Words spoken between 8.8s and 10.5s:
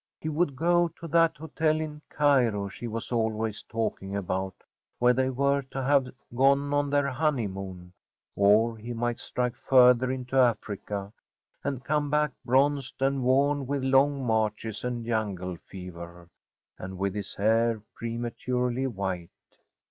might strike further into